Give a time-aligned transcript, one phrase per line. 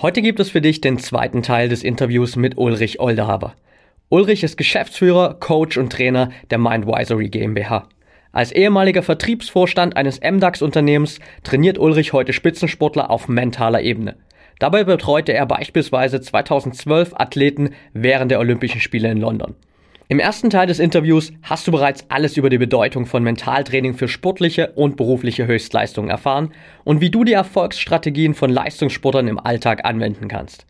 [0.00, 3.54] Heute gibt es für dich den zweiten Teil des Interviews mit Ulrich Oldehaber.
[4.10, 7.88] Ulrich ist Geschäftsführer, Coach und Trainer der Mindwisery GmbH.
[8.30, 14.14] Als ehemaliger Vertriebsvorstand eines MDAX-Unternehmens trainiert Ulrich heute Spitzensportler auf mentaler Ebene.
[14.60, 19.56] Dabei betreute er beispielsweise 2012 Athleten während der Olympischen Spiele in London.
[20.10, 24.08] Im ersten Teil des Interviews hast du bereits alles über die Bedeutung von Mentaltraining für
[24.08, 26.54] sportliche und berufliche Höchstleistungen erfahren
[26.84, 30.64] und wie du die Erfolgsstrategien von Leistungssportlern im Alltag anwenden kannst.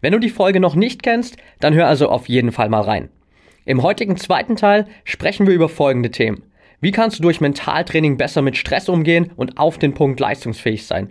[0.00, 3.08] Wenn du die Folge noch nicht kennst, dann hör also auf jeden Fall mal rein.
[3.66, 6.42] Im heutigen zweiten Teil sprechen wir über folgende Themen.
[6.80, 11.10] Wie kannst du durch Mentaltraining besser mit Stress umgehen und auf den Punkt leistungsfähig sein?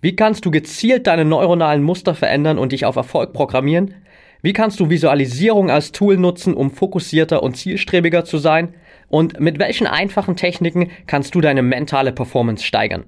[0.00, 3.94] Wie kannst du gezielt deine neuronalen Muster verändern und dich auf Erfolg programmieren?
[4.40, 8.74] Wie kannst du Visualisierung als Tool nutzen, um fokussierter und zielstrebiger zu sein?
[9.08, 13.04] Und mit welchen einfachen Techniken kannst du deine mentale Performance steigern?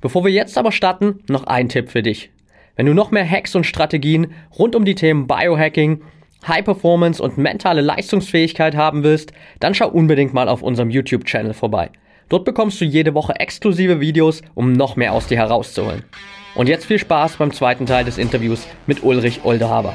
[0.00, 2.30] Bevor wir jetzt aber starten, noch ein Tipp für dich.
[2.74, 6.02] Wenn du noch mehr Hacks und Strategien rund um die Themen Biohacking,
[6.48, 11.90] High Performance und mentale Leistungsfähigkeit haben willst, dann schau unbedingt mal auf unserem YouTube-Channel vorbei.
[12.28, 16.02] Dort bekommst du jede Woche exklusive Videos, um noch mehr aus dir herauszuholen.
[16.56, 19.94] Und jetzt viel Spaß beim zweiten Teil des Interviews mit Ulrich Oldehaber.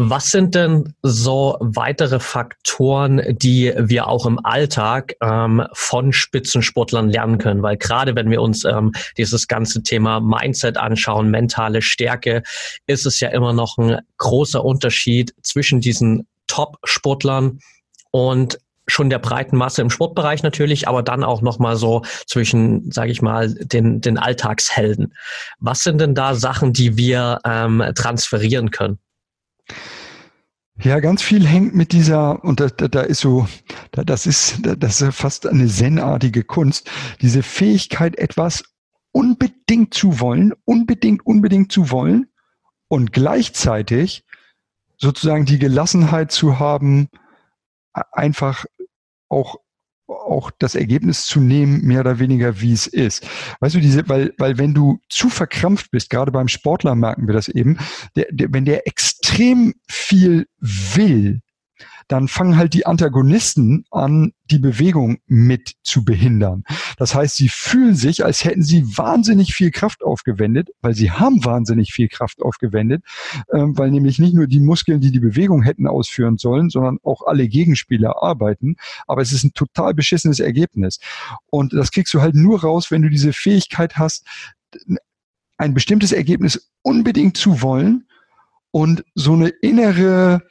[0.00, 7.38] Was sind denn so weitere Faktoren, die wir auch im Alltag ähm, von Spitzensportlern lernen
[7.38, 7.64] können?
[7.64, 12.44] Weil gerade wenn wir uns ähm, dieses ganze Thema Mindset anschauen, mentale Stärke,
[12.86, 17.58] ist es ja immer noch ein großer Unterschied zwischen diesen Top-Sportlern
[18.12, 22.92] und schon der breiten Masse im Sportbereich natürlich, aber dann auch noch mal so zwischen,
[22.92, 25.12] sage ich mal, den den Alltagshelden.
[25.58, 29.00] Was sind denn da Sachen, die wir ähm, transferieren können?
[30.80, 33.48] Ja, ganz viel hängt mit dieser, und da, da ist so,
[33.90, 36.88] da, das ist, das ist fast eine zen-artige Kunst,
[37.20, 38.62] diese Fähigkeit, etwas
[39.10, 42.28] unbedingt zu wollen, unbedingt, unbedingt zu wollen
[42.86, 44.24] und gleichzeitig
[44.96, 47.08] sozusagen die Gelassenheit zu haben,
[47.92, 48.64] einfach
[49.28, 49.56] auch
[50.08, 53.26] auch das Ergebnis zu nehmen, mehr oder weniger, wie es ist.
[53.60, 57.34] Weißt du, diese, weil, weil wenn du zu verkrampft bist, gerade beim Sportler merken wir
[57.34, 57.78] das eben,
[58.16, 61.40] der, der, wenn der extrem viel will,
[62.08, 66.64] dann fangen halt die Antagonisten an, die Bewegung mit zu behindern.
[66.96, 71.44] Das heißt, sie fühlen sich, als hätten sie wahnsinnig viel Kraft aufgewendet, weil sie haben
[71.44, 73.04] wahnsinnig viel Kraft aufgewendet,
[73.48, 77.22] äh, weil nämlich nicht nur die Muskeln, die die Bewegung hätten ausführen sollen, sondern auch
[77.26, 78.76] alle Gegenspieler arbeiten.
[79.06, 80.98] Aber es ist ein total beschissenes Ergebnis.
[81.50, 84.26] Und das kriegst du halt nur raus, wenn du diese Fähigkeit hast,
[85.58, 88.06] ein bestimmtes Ergebnis unbedingt zu wollen
[88.70, 90.42] und so eine innere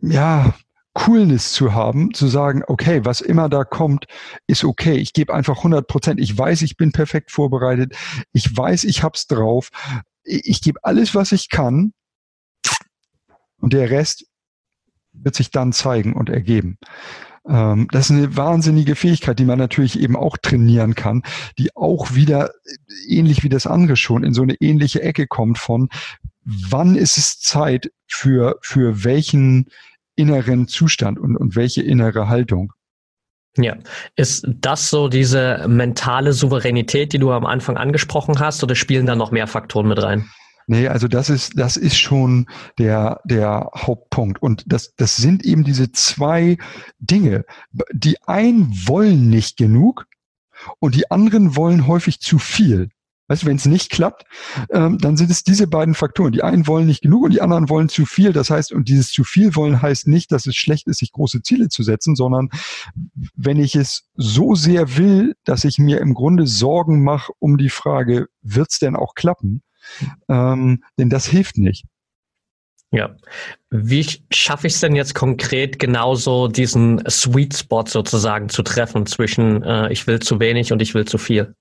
[0.00, 0.54] ja,
[0.98, 4.06] Coolness zu haben, zu sagen, okay, was immer da kommt,
[4.48, 4.96] ist okay.
[4.96, 6.20] Ich gebe einfach 100 Prozent.
[6.20, 7.94] Ich weiß, ich bin perfekt vorbereitet.
[8.32, 9.70] Ich weiß, ich hab's drauf.
[10.24, 11.92] Ich, gebe alles, was ich kann.
[13.60, 14.26] Und der Rest
[15.12, 16.78] wird sich dann zeigen und ergeben.
[17.48, 21.22] Ähm, das ist eine wahnsinnige Fähigkeit, die man natürlich eben auch trainieren kann,
[21.58, 22.50] die auch wieder
[23.08, 25.88] ähnlich wie das andere schon in so eine ähnliche Ecke kommt von,
[26.70, 29.66] wann ist es Zeit für, für welchen
[30.16, 32.72] inneren Zustand und, und welche innere Haltung.
[33.56, 33.76] Ja,
[34.16, 39.16] ist das so diese mentale Souveränität, die du am Anfang angesprochen hast, oder spielen da
[39.16, 40.28] noch mehr Faktoren mit rein?
[40.66, 42.46] Nee, also das ist, das ist schon
[42.78, 44.40] der, der Hauptpunkt.
[44.42, 46.58] Und das, das sind eben diese zwei
[46.98, 47.44] Dinge.
[47.92, 50.06] Die einen wollen nicht genug
[50.78, 52.90] und die anderen wollen häufig zu viel.
[53.28, 54.24] Weißt du, wenn es nicht klappt,
[54.70, 56.32] ähm, dann sind es diese beiden Faktoren.
[56.32, 58.32] Die einen wollen nicht genug und die anderen wollen zu viel.
[58.32, 61.42] Das heißt, und dieses zu viel wollen heißt nicht, dass es schlecht ist, sich große
[61.42, 62.48] Ziele zu setzen, sondern
[63.34, 67.70] wenn ich es so sehr will, dass ich mir im Grunde Sorgen mache um die
[67.70, 69.62] Frage, wird's denn auch klappen?
[70.28, 71.84] Ähm, denn das hilft nicht.
[72.90, 73.14] Ja.
[73.70, 79.62] Wie schaffe ich es denn jetzt konkret genauso diesen Sweet Spot sozusagen zu treffen zwischen
[79.62, 81.54] äh, ich will zu wenig und ich will zu viel?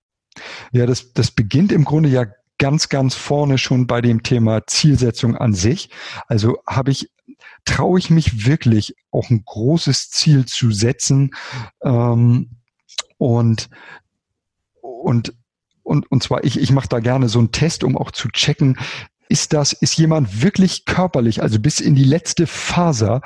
[0.72, 2.26] Ja, das, das beginnt im Grunde ja
[2.58, 5.90] ganz, ganz vorne schon bei dem Thema Zielsetzung an sich.
[6.28, 7.12] Also habe ich,
[7.66, 11.32] traue ich mich wirklich auch ein großes Ziel zu setzen
[11.84, 12.52] ähm,
[13.18, 13.70] und,
[14.82, 15.34] und
[15.88, 18.78] und, und zwar ich, ich mache da gerne so einen Test, um auch zu checken,
[19.30, 23.22] ist das, ist jemand wirklich körperlich, also bis in die letzte Faser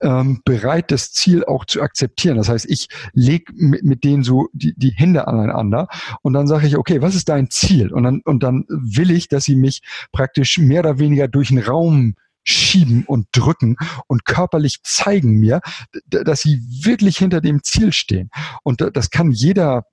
[0.00, 2.36] ähm, bereit, das Ziel auch zu akzeptieren.
[2.36, 5.88] Das heißt, ich lege mit, mit denen so die, die Hände aneinander
[6.22, 7.92] und dann sage ich, okay, was ist dein Ziel?
[7.92, 9.82] Und dann, und dann will ich, dass sie mich
[10.12, 12.14] praktisch mehr oder weniger durch den Raum
[12.44, 13.76] schieben und drücken
[14.08, 15.60] und körperlich zeigen mir,
[16.06, 18.30] dass sie wirklich hinter dem Ziel stehen.
[18.64, 19.84] Und das kann jeder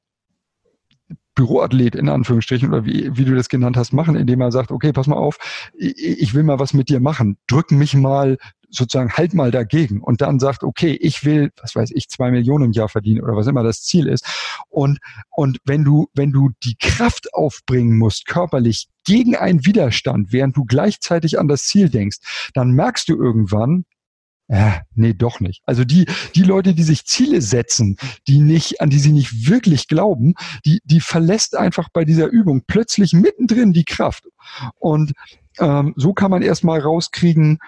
[1.39, 4.91] Büroathlet in Anführungsstrichen oder wie, wie du das genannt hast, machen, indem er sagt, okay,
[4.91, 5.37] pass mal auf,
[5.73, 8.37] ich, will mal was mit dir machen, drück mich mal
[8.69, 12.65] sozusagen halt mal dagegen und dann sagt, okay, ich will, was weiß ich, zwei Millionen
[12.65, 14.25] im Jahr verdienen oder was immer das Ziel ist.
[14.67, 14.99] Und,
[15.29, 20.65] und wenn du, wenn du die Kraft aufbringen musst, körperlich gegen einen Widerstand, während du
[20.65, 22.17] gleichzeitig an das Ziel denkst,
[22.53, 23.85] dann merkst du irgendwann,
[24.49, 25.61] ja, nee, doch nicht.
[25.65, 27.97] Also die, die Leute, die sich Ziele setzen,
[28.27, 30.33] die nicht, an die sie nicht wirklich glauben,
[30.65, 34.23] die, die verlässt einfach bei dieser Übung plötzlich mittendrin die Kraft.
[34.79, 35.13] Und
[35.59, 37.59] ähm, so kann man erstmal rauskriegen,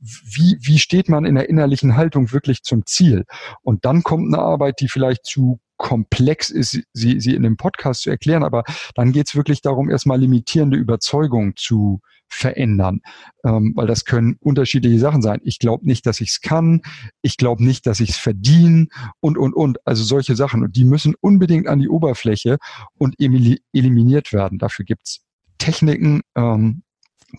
[0.00, 3.24] wie, wie steht man in der innerlichen Haltung wirklich zum Ziel?
[3.62, 8.02] Und dann kommt eine Arbeit, die vielleicht zu komplex ist, sie, sie in dem Podcast
[8.02, 8.64] zu erklären, aber
[8.94, 12.00] dann geht es wirklich darum, erstmal limitierende Überzeugungen zu
[12.30, 13.00] verändern,
[13.44, 15.40] ähm, weil das können unterschiedliche Sachen sein.
[15.42, 16.82] Ich glaube nicht, dass ich es kann,
[17.22, 18.86] ich glaube nicht, dass ich es verdiene
[19.20, 19.78] und, und, und.
[19.86, 20.62] Also solche Sachen.
[20.62, 22.58] Und die müssen unbedingt an die Oberfläche
[22.96, 24.58] und eliminiert werden.
[24.58, 25.20] Dafür gibt's
[25.58, 26.82] Techniken, ähm,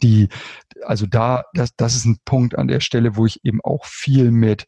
[0.02, 0.30] die,
[0.86, 4.32] also da, das, das ist ein Punkt an der Stelle, wo ich eben auch viel
[4.32, 4.66] mit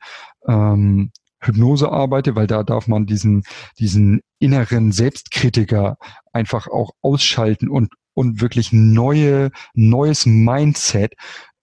[0.48, 3.44] ähm, Hypnose arbeite, weil da darf man diesen,
[3.80, 5.98] diesen inneren Selbstkritiker
[6.32, 11.14] einfach auch ausschalten und, und wirklich neue, neues Mindset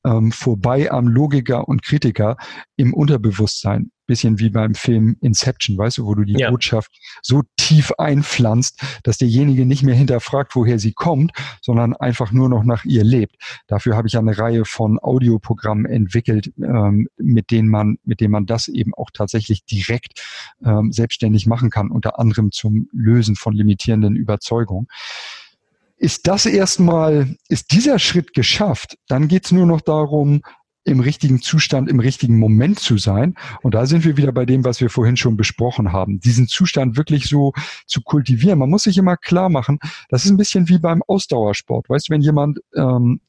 [0.05, 2.37] ähm, vorbei am Logiker und Kritiker
[2.77, 3.91] im Unterbewusstsein.
[4.07, 6.51] Bisschen wie beim Film Inception, weißt du, wo du die ja.
[6.51, 6.91] Botschaft
[7.23, 11.31] so tief einpflanzt, dass derjenige nicht mehr hinterfragt, woher sie kommt,
[11.61, 13.37] sondern einfach nur noch nach ihr lebt.
[13.69, 18.47] Dafür habe ich eine Reihe von Audioprogrammen entwickelt, ähm, mit denen man, mit denen man
[18.47, 20.21] das eben auch tatsächlich direkt
[20.65, 24.89] ähm, selbstständig machen kann, unter anderem zum Lösen von limitierenden Überzeugungen.
[26.01, 30.41] Ist das erstmal, ist dieser Schritt geschafft, dann geht es nur noch darum,
[30.85, 33.35] im richtigen Zustand, im richtigen Moment zu sein.
[33.63, 36.19] Und da sind wir wieder bei dem, was wir vorhin schon besprochen haben.
[36.21, 37.53] Diesen Zustand wirklich so
[37.87, 38.59] zu kultivieren.
[38.59, 41.91] Man muss sich immer klar machen, das ist ein bisschen wie beim Ausdauersport.
[41.91, 43.21] Weißt du, wenn jemand, ähm,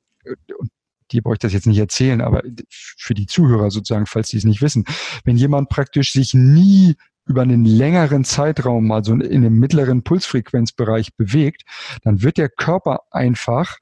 [1.11, 4.45] dir brauche ich das jetzt nicht erzählen, aber für die Zuhörer sozusagen, falls sie es
[4.45, 4.85] nicht wissen,
[5.25, 6.95] wenn jemand praktisch sich nie
[7.25, 11.63] über einen längeren Zeitraum, also in einem mittleren Pulsfrequenzbereich bewegt,
[12.03, 13.77] dann wird der Körper einfach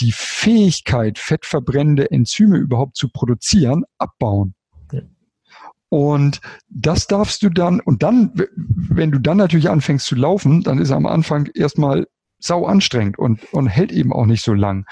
[0.00, 4.54] die Fähigkeit, fettverbrennende Enzyme überhaupt zu produzieren, abbauen.
[5.90, 10.78] Und das darfst du dann, und dann, wenn du dann natürlich anfängst zu laufen, dann
[10.78, 12.06] ist am Anfang erstmal
[12.38, 14.86] sau anstrengend und, und hält eben auch nicht so lang.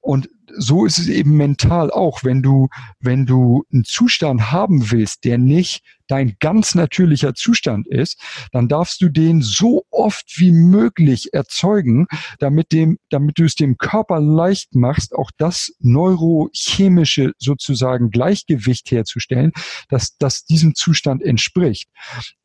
[0.00, 2.68] Und so ist es eben mental auch, wenn du,
[3.00, 8.20] wenn du einen Zustand haben willst, der nicht dein ganz natürlicher Zustand ist,
[8.52, 12.06] dann darfst du den so oft wie möglich erzeugen,
[12.38, 19.52] damit dem, damit du es dem Körper leicht machst, auch das neurochemische sozusagen Gleichgewicht herzustellen,
[19.88, 21.88] dass das diesem Zustand entspricht.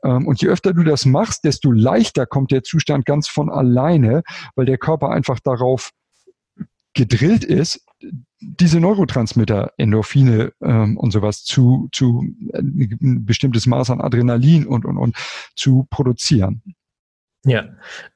[0.03, 4.23] Ähm, und je öfter du das machst, desto leichter kommt der Zustand ganz von alleine,
[4.55, 5.91] weil der Körper einfach darauf
[6.93, 7.85] gedrillt ist,
[8.41, 14.85] diese Neurotransmitter, Endorphine ähm, und sowas zu, zu äh, ein bestimmtes Maß an Adrenalin und,
[14.85, 15.15] und, und
[15.55, 16.61] zu produzieren.
[17.45, 17.65] Ja,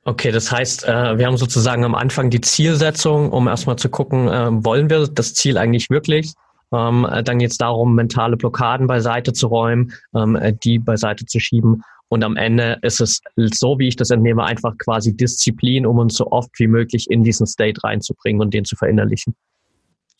[0.03, 4.27] okay, das heißt, äh, wir haben sozusagen am Anfang die Zielsetzung, um erstmal zu gucken,
[4.27, 6.34] äh, wollen wir das Ziel eigentlich wirklich?
[6.74, 11.84] Ähm, dann geht es darum, mentale Blockaden beiseite zu räumen, ähm, die beiseite zu schieben
[12.13, 16.13] und am Ende ist es so, wie ich das entnehme, einfach quasi Disziplin, um uns
[16.13, 19.34] so oft wie möglich in diesen State reinzubringen und den zu verinnerlichen.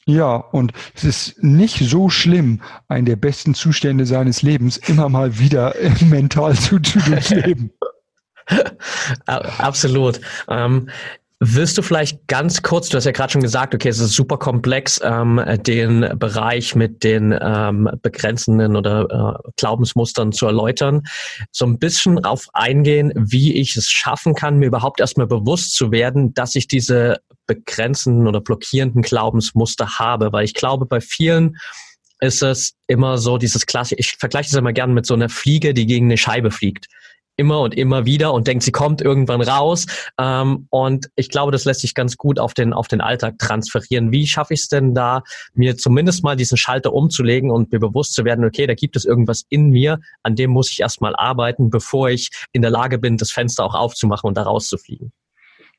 [0.06, 5.38] Ja, und es ist nicht so schlimm, einen der besten Zustände seines Lebens immer mal
[5.38, 5.76] wieder
[6.10, 7.72] mental zu, zu durchleben.
[9.28, 10.20] Absolut.
[10.50, 10.90] Ähm,
[11.46, 14.38] Wirst du vielleicht ganz kurz, du hast ja gerade schon gesagt, okay, es ist super
[14.38, 21.04] komplex, ähm, den Bereich mit den ähm, begrenzenden oder äh, Glaubensmustern zu erläutern,
[21.52, 25.92] so ein bisschen darauf eingehen, wie ich es schaffen kann, mir überhaupt erstmal bewusst zu
[25.92, 31.58] werden, dass ich diese begrenzenden oder blockierenden Glaubensmuster habe, weil ich glaube, bei vielen
[32.22, 35.74] ist es immer so dieses klassische, ich vergleiche das immer gerne mit so einer Fliege,
[35.74, 36.88] die gegen eine Scheibe fliegt
[37.36, 39.86] immer und immer wieder und denkt, sie kommt irgendwann raus.
[40.20, 44.12] Ähm, und ich glaube, das lässt sich ganz gut auf den, auf den Alltag transferieren.
[44.12, 45.24] Wie schaffe ich es denn da,
[45.54, 49.06] mir zumindest mal diesen Schalter umzulegen und mir bewusst zu werden, okay, da gibt es
[49.06, 53.18] irgendwas in mir, an dem muss ich erstmal arbeiten, bevor ich in der Lage bin,
[53.18, 55.12] das Fenster auch aufzumachen und da rauszufliegen?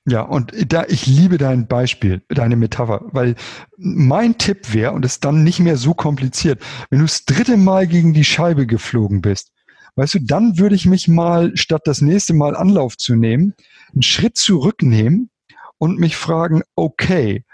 [0.06, 3.36] Ja, und da, ich liebe dein Beispiel, deine Metapher, weil
[3.78, 7.56] mein Tipp wäre, und es ist dann nicht mehr so kompliziert, wenn du das dritte
[7.56, 9.53] Mal gegen die Scheibe geflogen bist,
[9.96, 13.54] weißt du, dann würde ich mich mal, statt das nächste Mal Anlauf zu nehmen,
[13.92, 15.30] einen Schritt zurücknehmen
[15.78, 17.44] und mich fragen, okay,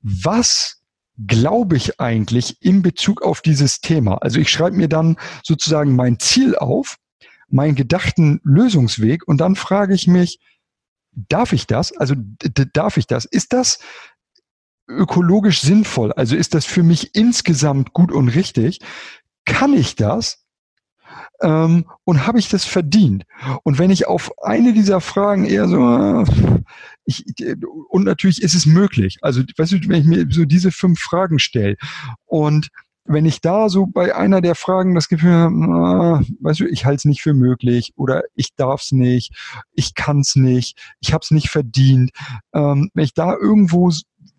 [0.00, 0.82] was
[1.26, 4.18] glaube ich eigentlich in Bezug auf dieses Thema?
[4.18, 6.96] Also ich schreibe mir dann sozusagen mein Ziel auf,
[7.48, 10.38] meinen gedachten Lösungsweg und dann frage ich mich,
[11.12, 11.96] darf ich das?
[11.96, 12.14] Also
[12.72, 13.24] darf ich das?
[13.24, 13.78] Ist das
[14.86, 16.12] ökologisch sinnvoll?
[16.12, 18.80] Also ist das für mich insgesamt gut und richtig?
[19.44, 20.44] Kann ich das?
[21.40, 23.24] Ähm, und habe ich das verdient?
[23.62, 26.24] Und wenn ich auf eine dieser Fragen eher so,
[27.04, 27.24] ich,
[27.88, 29.18] und natürlich ist es möglich.
[29.22, 31.76] Also, weißt du, wenn ich mir so diese fünf Fragen stelle
[32.26, 32.68] und
[33.08, 36.96] wenn ich da so bei einer der Fragen das Gefühl habe, weißt du, ich halte
[36.96, 39.32] es nicht für möglich oder ich darf es nicht,
[39.72, 42.10] ich kann es nicht, ich habe es nicht verdient,
[42.52, 43.90] ähm, wenn ich da irgendwo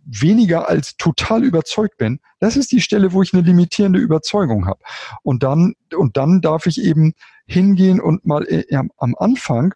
[0.09, 4.79] weniger als total überzeugt bin, das ist die Stelle, wo ich eine limitierende Überzeugung habe.
[5.23, 7.13] Und dann, und dann darf ich eben
[7.45, 9.73] hingehen und mal äh, am Anfang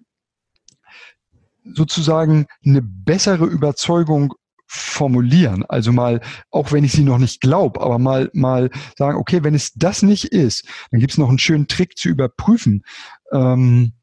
[1.63, 4.34] sozusagen eine bessere Überzeugung
[4.68, 5.63] formulieren.
[5.68, 9.54] Also mal, auch wenn ich sie noch nicht glaube, aber mal, mal sagen, okay, wenn
[9.54, 12.84] es das nicht ist, dann gibt es noch einen schönen Trick zu überprüfen,
[13.32, 13.94] ähm,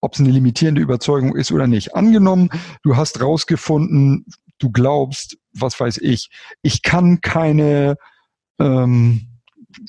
[0.00, 1.94] ob es eine limitierende Überzeugung ist oder nicht.
[1.94, 2.48] Angenommen,
[2.82, 4.24] du hast rausgefunden,
[4.58, 6.30] du glaubst, was weiß ich,
[6.62, 7.96] ich kann keine,
[8.58, 9.28] ähm,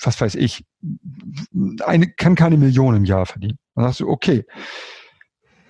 [0.01, 0.65] was weiß ich,
[1.85, 3.57] eine, kann keine Million im Jahr verdienen.
[3.75, 4.45] Dann sagst du, okay,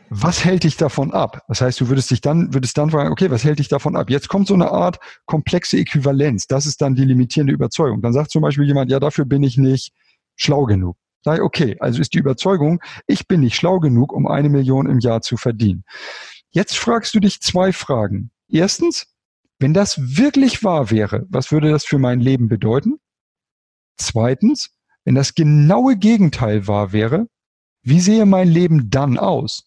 [0.10, 1.44] was hält dich davon ab?
[1.48, 4.10] Das heißt, du würdest dich dann, würdest dann fragen, okay, was hält dich davon ab?
[4.10, 6.48] Jetzt kommt so eine Art komplexe Äquivalenz.
[6.48, 8.02] Das ist dann die limitierende Überzeugung.
[8.02, 9.92] Dann sagt zum Beispiel jemand, ja, dafür bin ich nicht
[10.36, 10.96] schlau genug.
[11.24, 15.00] Sag okay, also ist die Überzeugung, ich bin nicht schlau genug, um eine Million im
[15.00, 15.84] Jahr zu verdienen.
[16.52, 18.32] Jetzt fragst du dich zwei Fragen.
[18.50, 19.08] Erstens,
[19.60, 23.00] wenn das wirklich wahr wäre, was würde das für mein Leben bedeuten?
[23.98, 24.70] Zweitens,
[25.04, 27.28] wenn das genaue Gegenteil wahr wäre,
[27.82, 29.64] wie sehe mein Leben dann aus?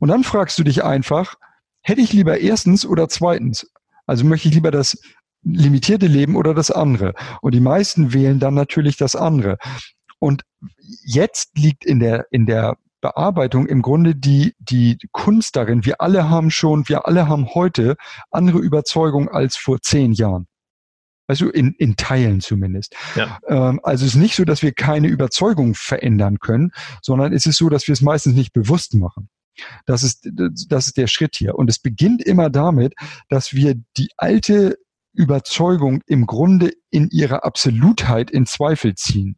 [0.00, 1.34] Und dann fragst du dich einfach,
[1.82, 3.70] hätte ich lieber erstens oder zweitens?
[4.06, 4.98] Also möchte ich lieber das
[5.42, 7.14] limitierte Leben oder das andere?
[7.42, 9.58] Und die meisten wählen dann natürlich das andere.
[10.18, 10.42] Und
[11.04, 15.84] jetzt liegt in der, in der Bearbeitung im Grunde die, die Kunst darin.
[15.84, 17.96] Wir alle haben schon, wir alle haben heute
[18.30, 20.46] andere Überzeugungen als vor zehn Jahren.
[21.26, 22.96] Also in, in Teilen zumindest.
[23.14, 23.38] Ja.
[23.46, 27.56] Ähm, also es ist nicht so, dass wir keine Überzeugung verändern können, sondern es ist
[27.56, 29.28] so, dass wir es meistens nicht bewusst machen.
[29.86, 31.54] Das ist, das ist der Schritt hier.
[31.54, 32.94] Und es beginnt immer damit,
[33.28, 34.76] dass wir die alte
[35.12, 39.36] Überzeugung im Grunde in ihrer Absolutheit in Zweifel ziehen.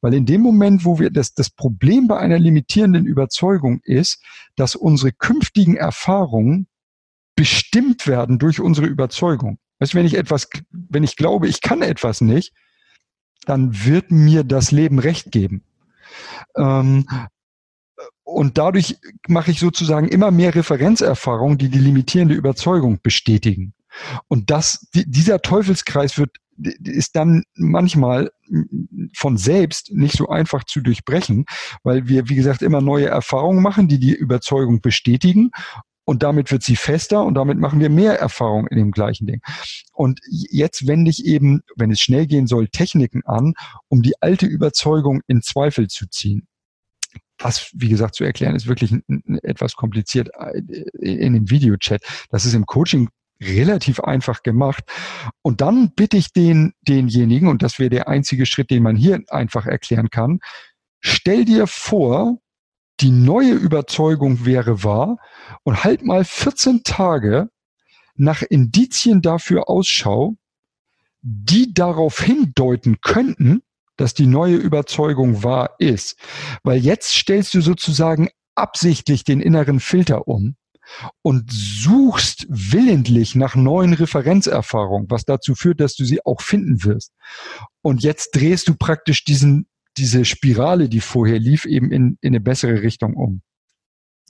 [0.00, 4.22] Weil in dem Moment, wo wir das, das Problem bei einer limitierenden Überzeugung ist,
[4.56, 6.66] dass unsere künftigen Erfahrungen
[7.36, 9.58] bestimmt werden durch unsere Überzeugung.
[9.78, 12.52] Weißt, wenn ich etwas, wenn ich glaube, ich kann etwas nicht,
[13.46, 15.64] dann wird mir das Leben recht geben.
[16.56, 17.06] Ähm,
[18.22, 23.74] und dadurch mache ich sozusagen immer mehr Referenzerfahrungen, die die limitierende Überzeugung bestätigen.
[24.28, 26.36] Und das, dieser Teufelskreis wird,
[26.84, 28.30] ist dann manchmal
[29.16, 31.44] von selbst nicht so einfach zu durchbrechen,
[31.82, 35.50] weil wir, wie gesagt, immer neue Erfahrungen machen, die die Überzeugung bestätigen.
[36.04, 39.42] Und damit wird sie fester und damit machen wir mehr Erfahrung in dem gleichen Ding.
[39.92, 43.54] Und jetzt wende ich eben, wenn es schnell gehen soll, Techniken an,
[43.88, 46.48] um die alte Überzeugung in Zweifel zu ziehen
[47.42, 48.94] was, wie gesagt, zu erklären, ist wirklich
[49.42, 50.60] etwas kompliziert äh,
[51.00, 52.02] in dem Videochat.
[52.30, 53.08] Das ist im Coaching
[53.40, 54.84] relativ einfach gemacht.
[55.42, 59.22] Und dann bitte ich den, denjenigen, und das wäre der einzige Schritt, den man hier
[59.28, 60.40] einfach erklären kann,
[61.00, 62.38] stell dir vor,
[63.00, 65.16] die neue Überzeugung wäre wahr
[65.62, 67.48] und halt mal 14 Tage
[68.14, 70.36] nach Indizien dafür Ausschau,
[71.22, 73.62] die darauf hindeuten könnten,
[73.96, 76.16] dass die neue Überzeugung wahr ist.
[76.62, 80.56] Weil jetzt stellst du sozusagen absichtlich den inneren Filter um
[81.22, 87.12] und suchst willentlich nach neuen Referenzerfahrungen, was dazu führt, dass du sie auch finden wirst.
[87.82, 89.66] Und jetzt drehst du praktisch diesen,
[89.96, 93.42] diese Spirale, die vorher lief, eben in, in eine bessere Richtung um.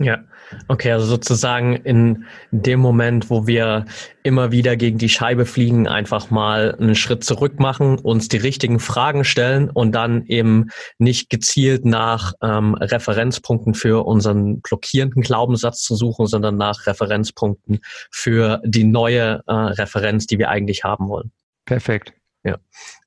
[0.02, 0.24] Ja,
[0.66, 3.84] okay, also sozusagen in dem Moment, wo wir
[4.22, 8.80] immer wieder gegen die Scheibe fliegen, einfach mal einen Schritt zurück machen, uns die richtigen
[8.80, 15.94] Fragen stellen und dann eben nicht gezielt nach ähm, Referenzpunkten für unseren blockierenden Glaubenssatz zu
[15.94, 17.80] suchen, sondern nach Referenzpunkten
[18.10, 21.30] für die neue äh, Referenz, die wir eigentlich haben wollen.
[21.66, 22.14] Perfekt.
[22.42, 22.56] Ja,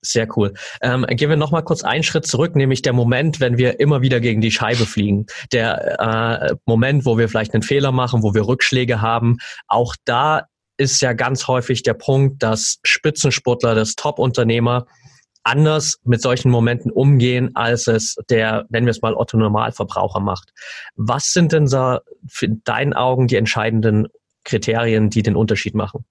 [0.01, 0.53] sehr cool.
[0.81, 4.19] Ähm, gehen wir nochmal kurz einen Schritt zurück, nämlich der Moment, wenn wir immer wieder
[4.19, 5.25] gegen die Scheibe fliegen.
[5.51, 9.37] Der äh, Moment, wo wir vielleicht einen Fehler machen, wo wir Rückschläge haben.
[9.67, 10.47] Auch da
[10.77, 14.85] ist ja ganz häufig der Punkt, dass Spitzensportler, das Top-Unternehmer
[15.43, 20.53] anders mit solchen Momenten umgehen, als es der, wenn wir es mal Otto Normalverbraucher macht.
[20.95, 24.07] Was sind denn so für deinen Augen die entscheidenden
[24.45, 26.05] Kriterien, die den Unterschied machen?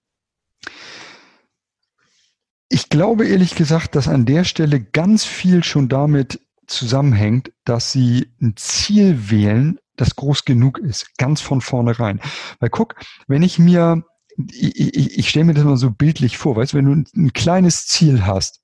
[2.73, 8.33] Ich glaube ehrlich gesagt, dass an der Stelle ganz viel schon damit zusammenhängt, dass sie
[8.41, 12.19] ein Ziel wählen, das groß genug ist, ganz von vornherein.
[12.59, 12.95] Weil guck,
[13.27, 14.01] wenn ich mir,
[14.49, 17.07] ich, ich, ich stelle mir das mal so bildlich vor, weißt du, wenn du ein,
[17.15, 18.63] ein kleines Ziel hast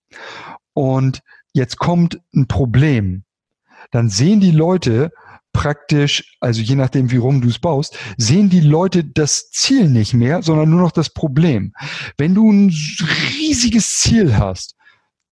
[0.73, 1.21] und
[1.53, 3.25] jetzt kommt ein Problem,
[3.91, 5.11] dann sehen die Leute
[5.53, 10.13] praktisch, also je nachdem, wie rum du es baust, sehen die Leute das Ziel nicht
[10.13, 11.73] mehr, sondern nur noch das Problem.
[12.17, 12.73] Wenn du ein
[13.37, 14.75] riesiges Ziel hast,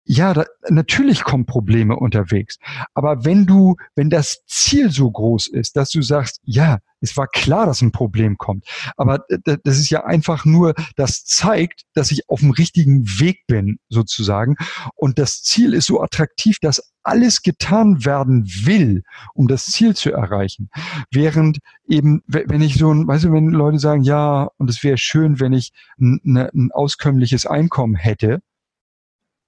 [0.04, 2.58] ja, da, natürlich kommen Probleme unterwegs.
[2.92, 7.26] Aber wenn du, wenn das Ziel so groß ist, dass du sagst, ja, es war
[7.26, 8.66] klar, dass ein Problem kommt.
[8.96, 13.78] Aber das ist ja einfach nur, das zeigt, dass ich auf dem richtigen Weg bin,
[13.88, 14.56] sozusagen.
[14.94, 19.02] Und das Ziel ist so attraktiv, dass alles getan werden will,
[19.34, 20.70] um das Ziel zu erreichen.
[21.10, 24.96] Während eben, wenn ich so ein, weißt du, wenn Leute sagen, ja, und es wäre
[24.96, 28.40] schön, wenn ich ein, ne, ein auskömmliches Einkommen hätte,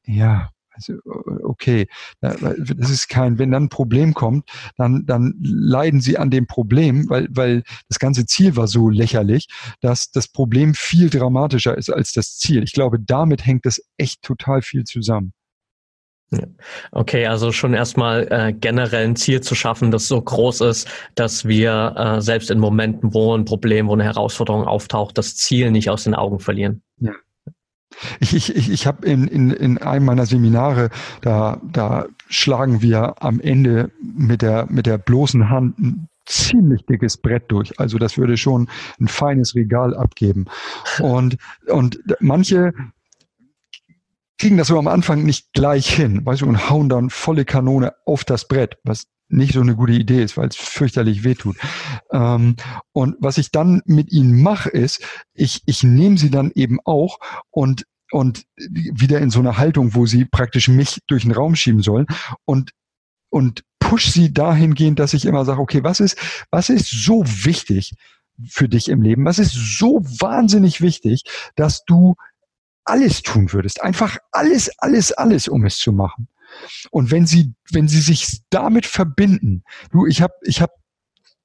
[0.06, 0.94] ja, also,
[1.42, 1.86] okay,
[2.20, 7.08] das ist kein, wenn dann ein Problem kommt, dann, dann leiden sie an dem Problem,
[7.08, 9.48] weil, weil das ganze Ziel war so lächerlich,
[9.80, 12.62] dass das Problem viel dramatischer ist als das Ziel.
[12.62, 15.32] Ich glaube, damit hängt das echt total viel zusammen.
[16.90, 21.46] Okay, also schon erstmal äh, generell ein Ziel zu schaffen, das so groß ist, dass
[21.46, 25.88] wir äh, selbst in Momenten, wo ein Problem, wo eine Herausforderung auftaucht, das Ziel nicht
[25.88, 26.82] aus den Augen verlieren.
[26.98, 27.12] Ja.
[28.20, 30.90] Ich, ich, ich, habe in, in, in einem meiner Seminare,
[31.22, 37.16] da, da schlagen wir am Ende mit der, mit der bloßen Hand ein ziemlich dickes
[37.16, 37.78] Brett durch.
[37.78, 38.68] Also das würde schon
[39.00, 40.46] ein feines Regal abgeben.
[41.00, 41.36] Und,
[41.68, 42.72] und manche
[44.38, 47.94] kriegen das so am Anfang nicht gleich hin, weißt du, und hauen dann volle Kanone
[48.04, 51.56] auf das Brett, was nicht so eine gute Idee ist, weil es fürchterlich wehtut.
[52.12, 52.56] Ähm,
[52.92, 55.02] und was ich dann mit ihnen mache, ist,
[55.34, 57.18] ich, ich nehme sie dann eben auch
[57.50, 61.82] und und wieder in so eine Haltung, wo sie praktisch mich durch den Raum schieben
[61.82, 62.06] sollen
[62.44, 62.70] und
[63.30, 66.16] und push sie dahingehend, dass ich immer sage, okay, was ist
[66.52, 67.94] was ist so wichtig
[68.48, 69.24] für dich im Leben?
[69.24, 71.24] Was ist so wahnsinnig wichtig,
[71.56, 72.14] dass du
[72.86, 76.28] alles tun würdest, einfach alles, alles, alles, um es zu machen.
[76.90, 80.72] Und wenn sie, wenn sie sich damit verbinden, du, ich habe, ich habe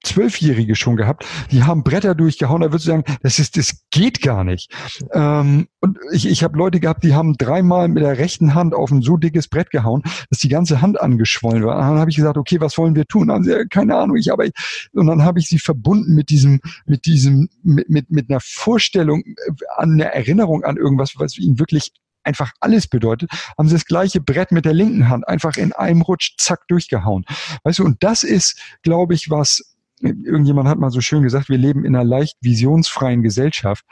[0.03, 4.21] Zwölfjährige schon gehabt, die haben Bretter durchgehauen, da würdest du sagen, das ist, das geht
[4.21, 4.71] gar nicht.
[5.13, 8.89] Ähm, und ich, ich habe Leute gehabt, die haben dreimal mit der rechten Hand auf
[8.89, 11.77] ein so dickes Brett gehauen, dass die ganze Hand angeschwollen war.
[11.77, 13.27] Und dann habe ich gesagt, okay, was wollen wir tun?
[13.27, 14.45] Dann haben sie, keine Ahnung, ich aber
[14.93, 19.23] und dann habe ich sie verbunden mit diesem, mit diesem, mit, mit, mit einer Vorstellung,
[19.23, 23.85] äh, an einer Erinnerung an irgendwas, was ihnen wirklich einfach alles bedeutet, haben sie das
[23.85, 27.25] gleiche Brett mit der linken Hand einfach in einem Rutsch zack durchgehauen.
[27.63, 31.57] Weißt du, und das ist, glaube ich, was irgendjemand hat mal so schön gesagt, wir
[31.57, 33.85] leben in einer leicht visionsfreien Gesellschaft.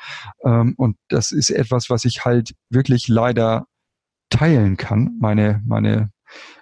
[0.44, 3.68] Ähm, und das ist etwas, was ich halt wirklich leider
[4.30, 5.18] teilen kann.
[5.20, 6.12] Meine, meine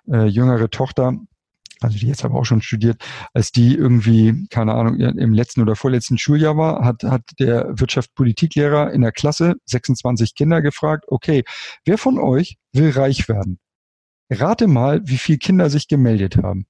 [0.10, 1.14] äh, jüngere Tochter,
[1.82, 3.02] also die jetzt aber auch schon studiert,
[3.34, 8.92] als die irgendwie, keine Ahnung, im letzten oder vorletzten Schuljahr war, hat, hat der Wirtschaftspolitiklehrer
[8.92, 11.44] in der Klasse 26 Kinder gefragt, okay,
[11.86, 13.60] wer von euch will reich werden?
[14.30, 16.68] Rate mal, wie viele Kinder sich gemeldet haben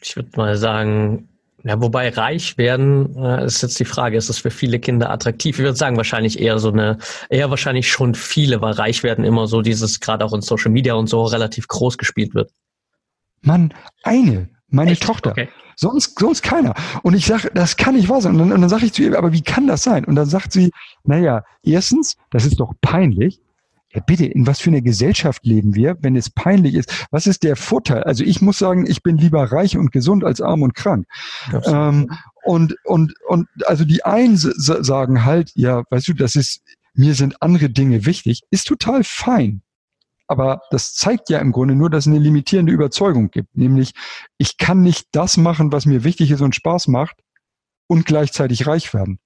[0.00, 1.28] ich würde mal sagen,
[1.64, 5.58] ja, wobei reich werden, äh, ist jetzt die Frage, ist es für viele Kinder attraktiv?
[5.58, 6.98] Ich würde sagen, wahrscheinlich eher so eine,
[7.30, 10.94] eher wahrscheinlich schon viele, weil reich werden immer so dieses, gerade auch in Social Media
[10.94, 12.52] und so, relativ groß gespielt wird.
[13.42, 15.02] Mann, eine, meine Echt?
[15.02, 15.30] Tochter.
[15.30, 15.48] Okay.
[15.76, 16.74] Sonst, sonst keiner.
[17.02, 18.32] Und ich sage, das kann nicht wahr sein.
[18.32, 20.04] Und dann, und dann sage ich zu ihr, aber wie kann das sein?
[20.04, 20.72] Und dann sagt sie,
[21.04, 23.40] naja, erstens, das ist doch peinlich.
[23.94, 27.06] Ja, bitte, in was für einer Gesellschaft leben wir, wenn es peinlich ist?
[27.10, 28.02] Was ist der Vorteil?
[28.02, 31.06] Also ich muss sagen, ich bin lieber reich und gesund als arm und krank.
[31.64, 32.10] Ähm,
[32.44, 36.60] und, und, und also die einen sagen halt, ja, weißt du, das ist,
[36.94, 39.62] mir sind andere Dinge wichtig, ist total fein.
[40.28, 43.56] Aber das zeigt ja im Grunde nur, dass es eine limitierende Überzeugung gibt.
[43.56, 43.92] Nämlich,
[44.36, 47.16] ich kann nicht das machen, was mir wichtig ist und Spaß macht
[47.88, 49.18] und gleichzeitig reich werden.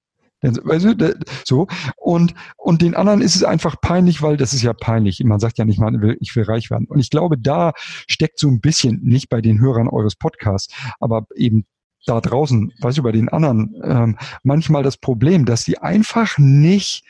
[0.42, 1.68] Du, so.
[1.96, 5.22] Und, und den anderen ist es einfach peinlich, weil das ist ja peinlich.
[5.24, 6.86] Man sagt ja nicht mal, ich will reich werden.
[6.88, 7.72] Und ich glaube, da
[8.08, 11.64] steckt so ein bisschen, nicht bei den Hörern eures Podcasts, aber eben
[12.06, 17.04] da draußen, weißt du, bei den anderen, ähm, manchmal das Problem, dass sie einfach nicht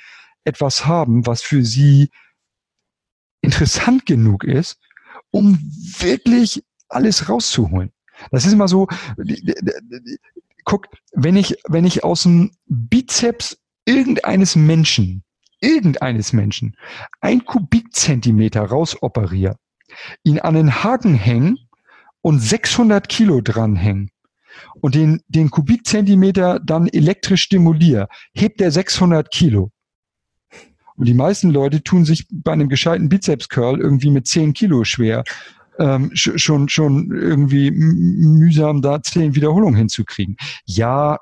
[0.45, 2.11] etwas haben, was für sie
[3.43, 4.79] interessant genug ist,
[5.31, 5.59] um
[5.99, 7.93] wirklich alles rauszuholen.
[8.31, 8.87] Das ist immer so,
[10.65, 15.25] guck, wenn ich, wenn ich aus dem Bizeps irgendeines Menschen,
[15.61, 16.77] irgendeines Menschen,
[17.21, 19.57] ein Kubikzentimeter rausoperiere,
[20.23, 21.59] ihn an den Haken hängen
[22.21, 24.11] und 600 Kilo dranhängen
[24.81, 29.73] und den, den Kubikzentimeter dann elektrisch stimuliere, hebt er 600 Kilo.
[30.97, 35.25] Und die meisten Leute tun sich bei einem gescheiten Bizeps-Curl irgendwie mit 10 Kilo schwer,
[35.79, 40.37] ähm, schon, schon irgendwie mühsam da 10 Wiederholungen hinzukriegen.
[40.65, 41.19] Ja,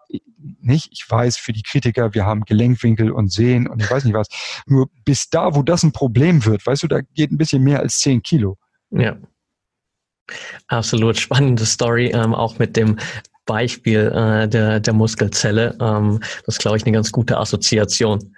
[0.60, 4.14] nicht, ich weiß für die Kritiker, wir haben Gelenkwinkel und Sehen und ich weiß nicht
[4.14, 4.28] was.
[4.66, 7.80] Nur bis da, wo das ein Problem wird, weißt du, da geht ein bisschen mehr
[7.80, 8.58] als 10 Kilo.
[8.90, 9.16] Ja.
[10.68, 12.98] Absolut spannende Story, ähm, auch mit dem
[13.46, 15.76] Beispiel äh, der, der Muskelzelle.
[15.80, 18.34] Ähm, das ist, glaube ich, eine ganz gute Assoziation.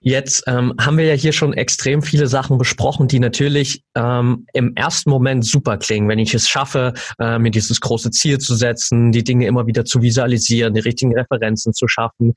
[0.00, 4.74] Jetzt ähm, haben wir ja hier schon extrem viele Sachen besprochen, die natürlich ähm, im
[4.74, 9.12] ersten Moment super klingen, wenn ich es schaffe, äh, mir dieses große Ziel zu setzen,
[9.12, 12.32] die Dinge immer wieder zu visualisieren, die richtigen Referenzen zu schaffen.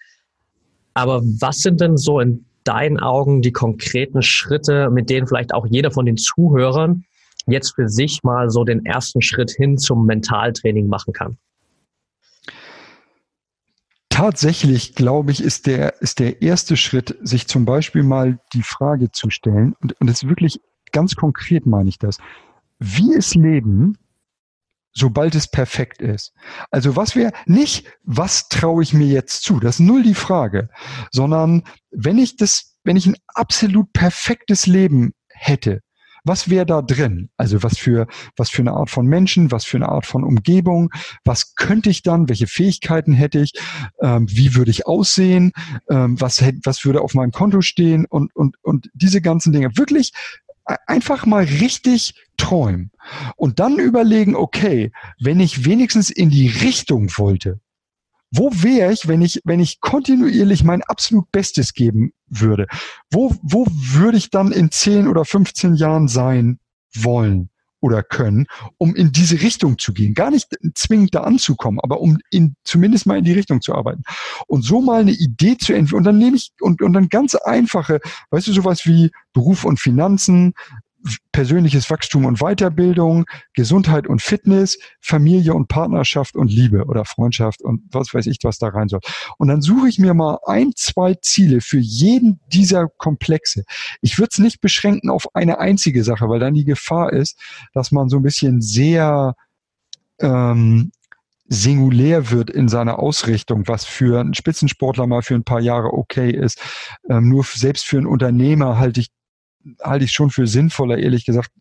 [0.94, 5.66] Aber was sind denn so in deinen Augen die konkreten Schritte, mit denen vielleicht auch
[5.70, 7.06] jeder von den Zuhörern
[7.46, 11.38] jetzt für sich mal so den ersten Schritt hin zum Mentaltraining machen kann?
[14.18, 19.12] Tatsächlich, glaube ich, ist der, ist der erste Schritt, sich zum Beispiel mal die Frage
[19.12, 20.60] zu stellen, und, und ist wirklich
[20.92, 22.18] ganz konkret meine ich das,
[22.80, 23.96] wie ist Leben,
[24.92, 26.34] sobald es perfekt ist?
[26.72, 29.60] Also was wäre nicht, was traue ich mir jetzt zu?
[29.60, 30.70] Das ist null die Frage,
[31.12, 35.82] sondern wenn ich das, wenn ich ein absolut perfektes Leben hätte,
[36.28, 37.30] was wäre da drin?
[37.38, 40.90] Also was für, was für eine Art von Menschen, was für eine Art von Umgebung,
[41.24, 43.54] was könnte ich dann, welche Fähigkeiten hätte ich,
[44.02, 45.52] ähm, wie würde ich aussehen,
[45.90, 48.06] ähm, was, hätte, was würde auf meinem Konto stehen?
[48.06, 49.78] Und, und, und diese ganzen Dinge.
[49.78, 50.14] Wirklich
[50.86, 52.92] einfach mal richtig träumen.
[53.36, 57.60] Und dann überlegen, okay, wenn ich wenigstens in die Richtung wollte,
[58.32, 62.68] wo wäre ich, wenn ich, wenn ich kontinuierlich mein absolut Bestes geben würde?
[63.12, 66.60] Wo, wo würde ich dann in 10 oder 15 Jahren sein
[66.96, 67.50] wollen?
[67.80, 70.14] oder können, um in diese Richtung zu gehen.
[70.14, 74.04] Gar nicht zwingend da anzukommen, aber um in, zumindest mal in die Richtung zu arbeiten.
[74.48, 76.00] Und so mal eine Idee zu entwickeln.
[76.00, 78.00] Und dann nehme ich, und, und dann ganz einfache,
[78.32, 80.54] weißt du, sowas wie Beruf und Finanzen,
[81.32, 87.84] persönliches Wachstum und Weiterbildung, Gesundheit und Fitness, Familie und Partnerschaft und Liebe oder Freundschaft und
[87.92, 89.00] was weiß ich, was da rein soll.
[89.38, 93.64] Und dann suche ich mir mal ein, zwei Ziele für jeden dieser Komplexe.
[94.02, 97.38] Ich würde es nicht beschränken auf eine einzige Sache, weil dann die Gefahr ist,
[97.74, 99.36] dass man so ein bisschen sehr
[100.20, 100.92] ähm,
[101.50, 106.30] singulär wird in seiner Ausrichtung, was für einen Spitzensportler mal für ein paar Jahre okay
[106.32, 106.60] ist.
[107.10, 109.08] Ähm, nur selbst für einen Unternehmer halte ich
[109.82, 111.52] halte ich schon für sinnvoller, ehrlich gesagt,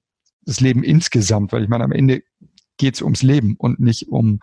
[0.43, 2.23] das Leben insgesamt, weil ich meine, am Ende
[2.77, 4.41] geht es ums Leben und nicht um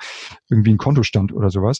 [0.49, 1.79] irgendwie einen Kontostand oder sowas.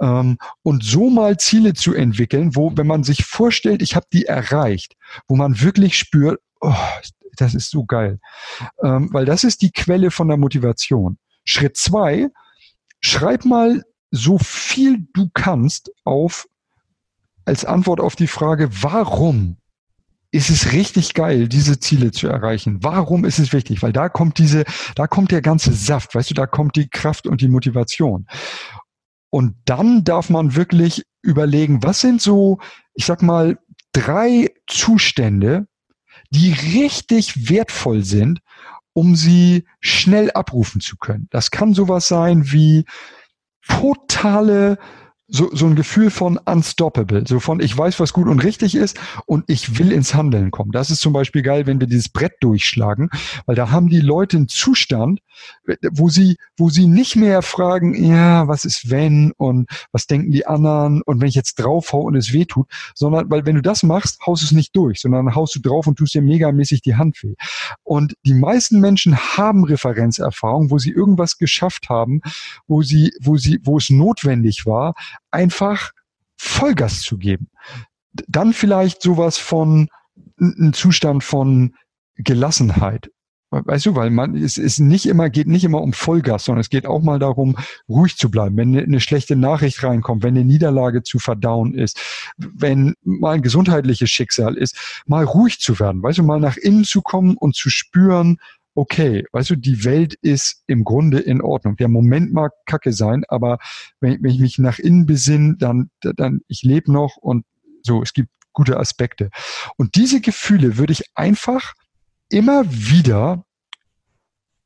[0.00, 4.26] Ähm, und so mal Ziele zu entwickeln, wo, wenn man sich vorstellt, ich habe die
[4.26, 4.94] erreicht,
[5.26, 6.74] wo man wirklich spürt, oh,
[7.36, 8.20] das ist so geil.
[8.82, 11.18] Ähm, weil das ist die Quelle von der Motivation.
[11.44, 12.28] Schritt zwei,
[13.00, 16.46] schreib mal so viel du kannst auf
[17.44, 19.56] als Antwort auf die Frage, warum
[20.30, 22.78] ist es richtig geil, diese Ziele zu erreichen.
[22.82, 23.82] Warum ist es wichtig?
[23.82, 24.64] Weil da kommt diese,
[24.94, 28.26] da kommt der ganze Saft, weißt du, da kommt die Kraft und die Motivation.
[29.30, 32.58] Und dann darf man wirklich überlegen, was sind so,
[32.94, 33.58] ich sag mal,
[33.92, 35.66] drei Zustände,
[36.30, 38.40] die richtig wertvoll sind,
[38.92, 41.28] um sie schnell abrufen zu können.
[41.30, 42.84] Das kann sowas sein wie
[43.66, 44.78] totale
[45.28, 48.98] so, so ein Gefühl von unstoppable, so von ich weiß, was gut und richtig ist
[49.26, 50.72] und ich will ins Handeln kommen.
[50.72, 53.10] Das ist zum Beispiel geil, wenn wir dieses Brett durchschlagen,
[53.44, 55.20] weil da haben die Leute einen Zustand,
[55.92, 60.46] wo sie, wo sie nicht mehr fragen, ja, was ist wenn und was denken die
[60.46, 63.62] anderen und wenn ich jetzt drauf hau und es weh tut, sondern, weil wenn du
[63.62, 66.80] das machst, haust du es nicht durch, sondern haust du drauf und tust dir megamäßig
[66.80, 67.34] die Hand weh.
[67.82, 72.22] Und die meisten Menschen haben Referenzerfahrung, wo sie irgendwas geschafft haben,
[72.66, 74.94] wo sie, wo sie, wo es notwendig war,
[75.30, 75.92] einfach
[76.36, 77.48] Vollgas zu geben.
[78.26, 79.88] Dann vielleicht sowas von,
[80.38, 81.74] ein Zustand von
[82.16, 83.10] Gelassenheit.
[83.50, 86.68] Weißt du, weil man, es ist nicht immer, geht nicht immer um Vollgas, sondern es
[86.68, 87.56] geht auch mal darum,
[87.88, 88.58] ruhig zu bleiben.
[88.58, 91.98] Wenn eine, eine schlechte Nachricht reinkommt, wenn eine Niederlage zu verdauen ist,
[92.36, 96.02] wenn mal ein gesundheitliches Schicksal ist, mal ruhig zu werden.
[96.02, 98.36] Weißt du, mal nach innen zu kommen und zu spüren,
[98.78, 101.76] okay, weißt du, die Welt ist im Grunde in Ordnung.
[101.76, 103.58] Der Moment mag kacke sein, aber
[104.00, 107.44] wenn, wenn ich mich nach innen besinne, dann, dann, ich lebe noch und
[107.82, 109.30] so, es gibt gute Aspekte.
[109.76, 111.74] Und diese Gefühle würde ich einfach
[112.28, 113.44] immer wieder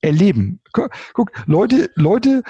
[0.03, 0.61] erleben.
[0.73, 2.43] Guck, Leute, Leute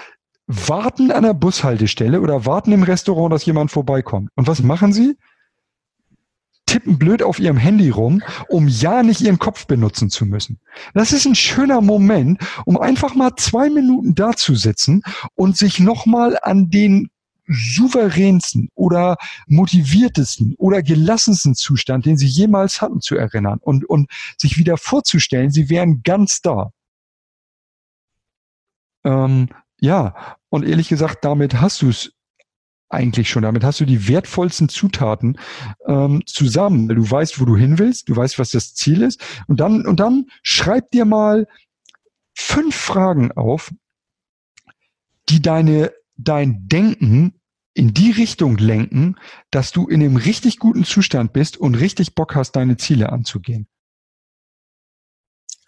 [0.49, 4.31] warten an der Bushaltestelle oder warten im Restaurant, dass jemand vorbeikommt.
[4.35, 5.17] Und was machen sie?
[6.73, 10.59] Tippen blöd auf ihrem Handy rum, um ja nicht ihren Kopf benutzen zu müssen.
[10.95, 15.03] Das ist ein schöner Moment, um einfach mal zwei Minuten da zu sitzen
[15.35, 17.11] und sich nochmal an den
[17.47, 24.57] souveränsten oder motiviertesten oder gelassensten Zustand, den sie jemals hatten, zu erinnern und, und sich
[24.57, 26.71] wieder vorzustellen, sie wären ganz da.
[29.05, 32.15] Ähm, ja, und ehrlich gesagt, damit hast du es
[32.93, 33.43] eigentlich schon.
[33.43, 35.39] Damit hast du die wertvollsten Zutaten
[35.87, 36.89] ähm, zusammen.
[36.89, 39.21] Du weißt, wo du hin willst, du weißt, was das Ziel ist.
[39.47, 41.47] Und dann, und dann schreib dir mal
[42.35, 43.73] fünf Fragen auf,
[45.29, 47.35] die deine, dein Denken
[47.75, 49.17] in die Richtung lenken,
[49.51, 53.67] dass du in einem richtig guten Zustand bist und richtig Bock hast, deine Ziele anzugehen.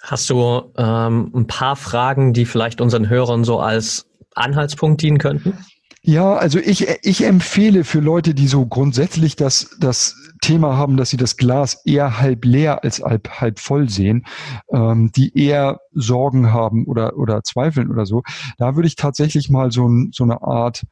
[0.00, 5.56] Hast du ähm, ein paar Fragen, die vielleicht unseren Hörern so als Anhaltspunkt dienen könnten?
[6.06, 11.08] Ja, also ich, ich empfehle für Leute, die so grundsätzlich das, das Thema haben, dass
[11.08, 14.26] sie das Glas eher halb leer als halb, halb voll sehen,
[14.70, 18.22] ähm, die eher Sorgen haben oder, oder zweifeln oder so,
[18.58, 20.84] da würde ich tatsächlich mal so, ein, so eine Art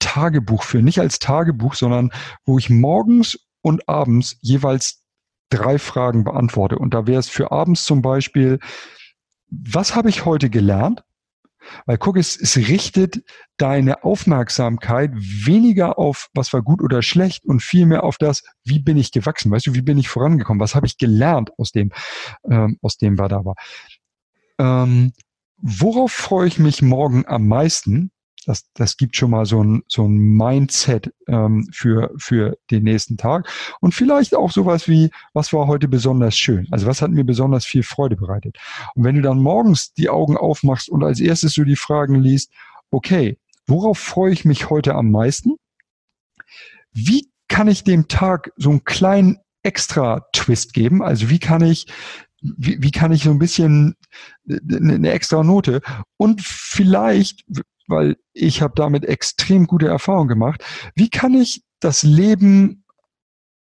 [0.00, 0.84] Tagebuch führen.
[0.84, 2.10] Nicht als Tagebuch, sondern
[2.44, 5.02] wo ich morgens und abends jeweils
[5.48, 6.76] drei Fragen beantworte.
[6.76, 8.58] Und da wäre es für abends zum Beispiel,
[9.48, 11.04] was habe ich heute gelernt?
[11.86, 13.22] Weil guck, es, es richtet
[13.56, 18.96] deine Aufmerksamkeit weniger auf, was war gut oder schlecht und vielmehr auf das, wie bin
[18.96, 21.92] ich gewachsen, weißt du, wie bin ich vorangekommen, was habe ich gelernt aus dem,
[22.50, 23.54] ähm, aus dem, was da war.
[24.58, 25.12] Ähm,
[25.56, 28.10] worauf freue ich mich morgen am meisten?
[28.46, 33.16] Das, das gibt schon mal so ein, so ein Mindset ähm, für, für den nächsten
[33.16, 33.48] Tag.
[33.80, 36.66] Und vielleicht auch sowas wie, was war heute besonders schön?
[36.70, 38.58] Also was hat mir besonders viel Freude bereitet?
[38.94, 42.52] Und wenn du dann morgens die Augen aufmachst und als erstes so die Fragen liest,
[42.90, 45.56] okay, worauf freue ich mich heute am meisten?
[46.92, 51.02] Wie kann ich dem Tag so einen kleinen extra Twist geben?
[51.02, 51.86] Also wie kann ich
[52.44, 53.96] wie, wie kann ich so ein bisschen
[54.46, 55.80] eine extra Note
[56.18, 57.44] und vielleicht
[57.86, 60.64] weil ich habe damit extrem gute Erfahrungen gemacht.
[60.94, 62.84] Wie kann ich das Leben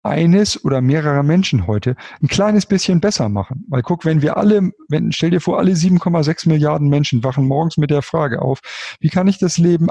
[0.04, 3.66] eines oder mehrerer Menschen heute ein kleines bisschen besser machen.
[3.70, 7.78] Weil guck, wenn wir alle, wenn, stell dir vor, alle 7,6 Milliarden Menschen wachen morgens
[7.78, 8.60] mit der Frage auf,
[9.00, 9.90] wie kann ich das Leben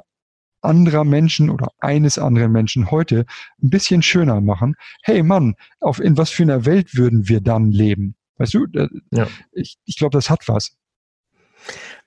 [0.63, 3.25] anderer Menschen oder eines anderen Menschen heute
[3.63, 4.75] ein bisschen schöner machen?
[5.03, 8.17] Hey Mann, auf in was für einer Welt würden wir dann leben?
[8.37, 8.67] Weißt du,
[9.11, 9.27] ja.
[9.53, 10.77] ich, ich glaube, das hat was.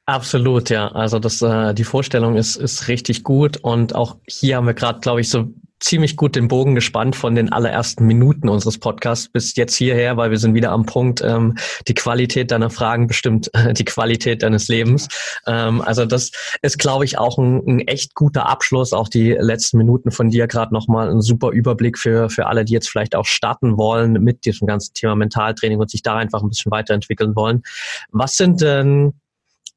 [0.05, 0.89] Absolut, ja.
[0.89, 4.99] Also das, äh, die Vorstellung ist, ist richtig gut und auch hier haben wir gerade,
[4.99, 9.55] glaube ich, so ziemlich gut den Bogen gespannt von den allerersten Minuten unseres Podcasts bis
[9.55, 13.73] jetzt hierher, weil wir sind wieder am Punkt, ähm, die Qualität deiner Fragen bestimmt äh,
[13.73, 15.07] die Qualität deines Lebens.
[15.45, 18.93] Ähm, also das ist, glaube ich, auch ein, ein, echt guter Abschluss.
[18.93, 22.73] Auch die letzten Minuten von dir gerade nochmal ein super Überblick für, für alle, die
[22.73, 26.49] jetzt vielleicht auch starten wollen mit diesem ganzen Thema Mentaltraining und sich da einfach ein
[26.49, 27.63] bisschen weiterentwickeln wollen.
[28.11, 29.13] Was sind denn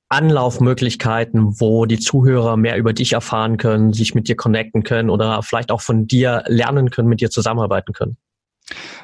[0.08, 5.42] Anlaufmöglichkeiten, wo die Zuhörer mehr über dich erfahren können, sich mit dir connecten können oder
[5.42, 8.16] vielleicht auch von dir lernen können, mit dir zusammenarbeiten können?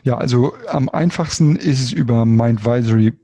[0.02, 3.21] Ja, also am einfachsten ist es über mindvisory.com,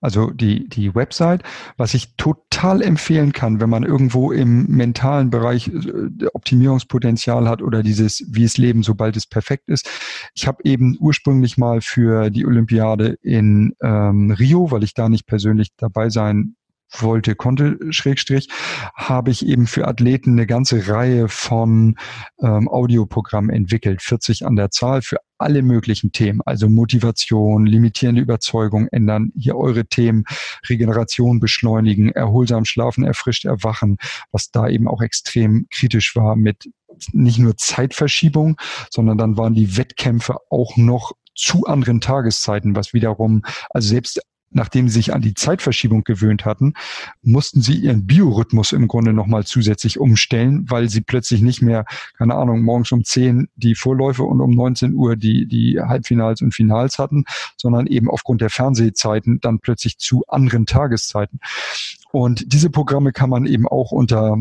[0.00, 1.42] also die, die Website,
[1.76, 7.82] was ich total empfehlen kann, wenn man irgendwo im mentalen Bereich äh, Optimierungspotenzial hat oder
[7.82, 9.88] dieses, wie es leben, sobald es perfekt ist.
[10.34, 15.26] Ich habe eben ursprünglich mal für die Olympiade in ähm, Rio, weil ich da nicht
[15.26, 16.56] persönlich dabei sein
[17.02, 18.48] wollte, konnte, Schrägstrich,
[18.94, 21.96] habe ich eben für Athleten eine ganze Reihe von
[22.40, 28.88] ähm, Audioprogrammen entwickelt, 40 an der Zahl für alle möglichen Themen, also Motivation, limitierende Überzeugung
[28.88, 30.24] ändern, hier eure Themen,
[30.68, 33.98] Regeneration beschleunigen, erholsam schlafen, erfrischt erwachen,
[34.32, 36.70] was da eben auch extrem kritisch war mit
[37.12, 38.56] nicht nur Zeitverschiebung,
[38.90, 44.20] sondern dann waren die Wettkämpfe auch noch zu anderen Tageszeiten, was wiederum, also selbst
[44.54, 46.74] nachdem sie sich an die Zeitverschiebung gewöhnt hatten,
[47.22, 51.84] mussten sie ihren Biorhythmus im Grunde nochmal zusätzlich umstellen, weil sie plötzlich nicht mehr,
[52.16, 56.54] keine Ahnung, morgens um 10 die Vorläufe und um 19 Uhr die, die Halbfinals und
[56.54, 57.24] Finals hatten,
[57.56, 61.40] sondern eben aufgrund der Fernsehzeiten dann plötzlich zu anderen Tageszeiten.
[62.12, 64.38] Und diese Programme kann man eben auch unter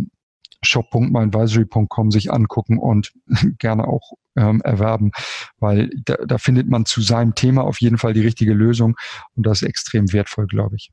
[0.63, 3.13] shop.myadvisory.com sich angucken und
[3.59, 5.11] gerne auch ähm, erwerben,
[5.57, 8.95] weil da, da findet man zu seinem Thema auf jeden Fall die richtige Lösung
[9.35, 10.91] und das ist extrem wertvoll, glaube ich.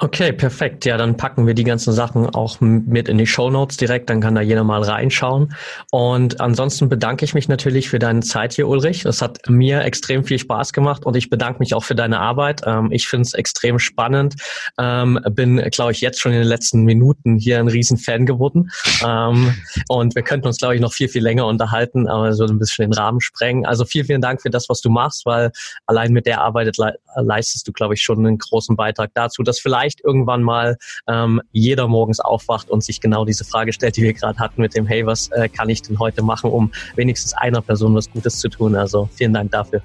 [0.00, 0.84] Okay, perfekt.
[0.86, 4.20] Ja, dann packen wir die ganzen Sachen auch mit in die Show Notes direkt, dann
[4.20, 5.54] kann da jeder mal reinschauen.
[5.92, 9.04] Und ansonsten bedanke ich mich natürlich für deine Zeit hier, Ulrich.
[9.04, 12.62] Das hat mir extrem viel Spaß gemacht und ich bedanke mich auch für deine Arbeit.
[12.66, 14.34] Ähm, ich finde es extrem spannend.
[14.80, 18.70] Ähm, bin, glaube ich, jetzt schon in den letzten Minuten hier ein Riesenfan geworden.
[19.06, 19.54] Ähm,
[19.86, 22.90] und wir könnten uns, glaube ich, noch viel, viel länger unterhalten, aber so ein bisschen
[22.90, 23.64] den Rahmen sprengen.
[23.64, 25.52] Also vielen, vielen Dank für das, was du machst, weil
[25.86, 29.60] allein mit der Arbeit le leistest du, glaube ich, schon einen großen Beitrag dazu, dass
[29.60, 30.76] vielleicht vielleicht irgendwann mal
[31.08, 34.74] ähm, jeder morgens aufwacht und sich genau diese Frage stellt, die wir gerade hatten mit
[34.74, 38.38] dem, hey, was äh, kann ich denn heute machen, um wenigstens einer Person was Gutes
[38.38, 38.74] zu tun?
[38.74, 39.82] Also vielen Dank dafür.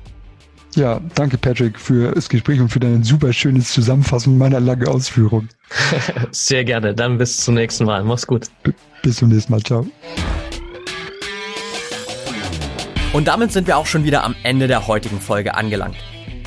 [0.75, 5.49] Ja, danke Patrick für das Gespräch und für dein super schönes Zusammenfassen meiner langen Ausführung.
[6.31, 6.93] Sehr gerne.
[6.93, 8.03] Dann bis zum nächsten Mal.
[8.03, 8.47] Mach's gut.
[8.63, 9.63] B bis zum nächsten Mal.
[9.63, 9.87] Ciao.
[13.13, 15.95] Und damit sind wir auch schon wieder am Ende der heutigen Folge angelangt.